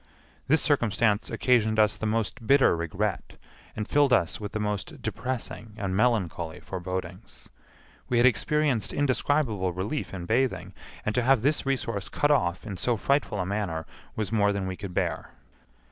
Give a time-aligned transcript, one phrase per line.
[0.47, 3.33] This circumstance occasioned us the most bitter regret
[3.75, 7.49] and filled us with the most depressing and melancholy forebodings.
[8.09, 10.73] We had experienced indescribable relief in bathing,
[11.05, 13.85] and to have this resource cut off in so frightful a manner
[14.15, 15.33] was more than we could bear.